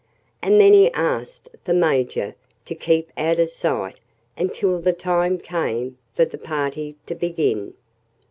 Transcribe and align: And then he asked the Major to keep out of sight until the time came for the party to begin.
And 0.41 0.59
then 0.59 0.73
he 0.73 0.91
asked 0.93 1.47
the 1.65 1.75
Major 1.75 2.33
to 2.65 2.73
keep 2.73 3.11
out 3.17 3.37
of 3.39 3.51
sight 3.51 3.99
until 4.35 4.81
the 4.81 4.93
time 4.93 5.37
came 5.37 5.99
for 6.15 6.25
the 6.25 6.39
party 6.39 6.95
to 7.05 7.13
begin. 7.13 7.75